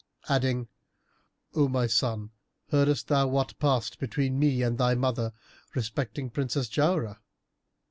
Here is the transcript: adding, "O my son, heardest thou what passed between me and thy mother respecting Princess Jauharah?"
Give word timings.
adding, 0.27 0.67
"O 1.53 1.67
my 1.67 1.85
son, 1.85 2.31
heardest 2.71 3.07
thou 3.07 3.27
what 3.27 3.59
passed 3.59 3.99
between 3.99 4.39
me 4.39 4.63
and 4.63 4.79
thy 4.79 4.95
mother 4.95 5.31
respecting 5.75 6.27
Princess 6.31 6.67
Jauharah?" 6.67 7.19